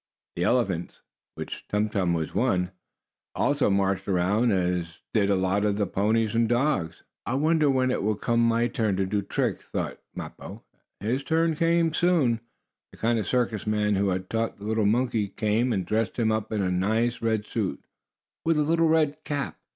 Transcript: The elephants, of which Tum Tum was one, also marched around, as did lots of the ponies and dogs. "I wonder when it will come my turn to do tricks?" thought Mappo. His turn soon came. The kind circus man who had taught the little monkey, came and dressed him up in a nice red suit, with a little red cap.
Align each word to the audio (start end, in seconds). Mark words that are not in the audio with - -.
The 0.35 0.43
elephants, 0.45 0.95
of 0.95 1.01
which 1.35 1.67
Tum 1.67 1.87
Tum 1.87 2.13
was 2.15 2.33
one, 2.33 2.71
also 3.35 3.69
marched 3.69 4.07
around, 4.07 4.51
as 4.51 4.97
did 5.13 5.29
lots 5.29 5.63
of 5.63 5.77
the 5.77 5.85
ponies 5.85 6.33
and 6.33 6.49
dogs. 6.49 7.03
"I 7.27 7.35
wonder 7.35 7.69
when 7.69 7.91
it 7.91 8.01
will 8.01 8.15
come 8.15 8.39
my 8.39 8.65
turn 8.65 8.95
to 8.97 9.05
do 9.05 9.21
tricks?" 9.21 9.65
thought 9.69 9.99
Mappo. 10.15 10.63
His 11.01 11.23
turn 11.23 11.55
soon 11.55 11.91
came. 11.93 12.39
The 12.91 12.97
kind 12.97 13.23
circus 13.23 13.67
man 13.67 13.93
who 13.93 14.09
had 14.09 14.27
taught 14.27 14.57
the 14.57 14.63
little 14.63 14.87
monkey, 14.87 15.27
came 15.27 15.71
and 15.71 15.85
dressed 15.85 16.17
him 16.17 16.31
up 16.31 16.51
in 16.51 16.63
a 16.63 16.71
nice 16.71 17.21
red 17.21 17.45
suit, 17.45 17.85
with 18.43 18.57
a 18.57 18.63
little 18.63 18.87
red 18.87 19.23
cap. 19.23 19.59